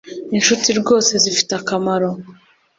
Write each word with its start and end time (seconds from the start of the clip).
inshuti 0.37 0.69
rwose 0.79 1.11
zifite 1.23 1.51
akamaro 1.59 2.09